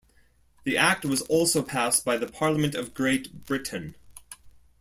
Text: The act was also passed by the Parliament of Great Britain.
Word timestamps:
The 0.63 0.77
act 0.77 1.05
was 1.05 1.21
also 1.21 1.61
passed 1.61 2.03
by 2.03 2.17
the 2.17 2.25
Parliament 2.25 2.73
of 2.73 2.95
Great 2.95 3.45
Britain. 3.45 3.93